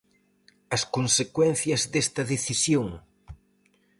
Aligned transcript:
As 0.75 0.83
consecuencias 0.95 1.81
desta 1.93 2.21
decisión? 2.33 2.87